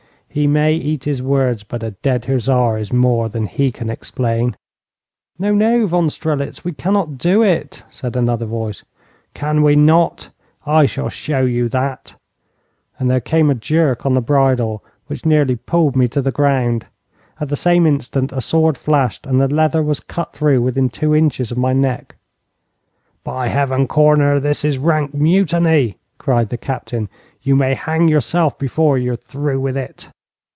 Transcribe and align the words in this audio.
He 0.33 0.47
may 0.47 0.75
eat 0.75 1.03
his 1.03 1.21
words, 1.21 1.63
but 1.65 1.83
a 1.83 1.91
dead 1.91 2.23
hussar 2.23 2.77
is 2.77 2.93
more 2.93 3.27
than 3.27 3.47
he 3.47 3.69
can 3.69 3.89
explain.' 3.89 4.55
'No, 5.37 5.51
no, 5.53 5.85
Von 5.85 6.09
Strelitz, 6.09 6.63
we 6.63 6.71
cannot 6.71 7.17
do 7.17 7.43
it,' 7.43 7.83
said 7.89 8.15
another 8.15 8.45
voice. 8.45 8.85
'Can 9.33 9.61
we 9.61 9.75
not? 9.75 10.29
I 10.65 10.85
shall 10.85 11.09
show 11.09 11.41
you 11.41 11.67
that!' 11.67 12.15
and 12.97 13.11
there 13.11 13.19
came 13.19 13.49
a 13.49 13.53
jerk 13.53 14.05
on 14.05 14.13
the 14.13 14.21
bridle 14.21 14.81
which 15.07 15.25
nearly 15.25 15.57
pulled 15.57 15.97
me 15.97 16.07
to 16.07 16.21
the 16.21 16.31
ground. 16.31 16.85
At 17.41 17.49
the 17.49 17.57
same 17.57 17.85
instant 17.85 18.31
a 18.31 18.39
sword 18.39 18.77
flashed 18.77 19.25
and 19.25 19.41
the 19.41 19.53
leather 19.53 19.83
was 19.83 19.99
cut 19.99 20.31
through 20.31 20.61
within 20.61 20.87
two 20.89 21.13
inches 21.13 21.51
of 21.51 21.57
my 21.57 21.73
neck. 21.73 22.15
'By 23.25 23.49
Heaven, 23.49 23.85
Korner, 23.85 24.39
this 24.41 24.63
is 24.63 24.77
rank 24.77 25.13
mutiny,' 25.13 25.97
cried 26.17 26.47
the 26.47 26.57
captain. 26.57 27.09
'You 27.41 27.57
may 27.57 27.73
hang 27.73 28.07
yourself 28.07 28.57
before 28.57 28.97
you 28.97 29.11
are 29.11 29.17
through 29.17 29.59
with 29.59 29.75
it.' 29.75 30.09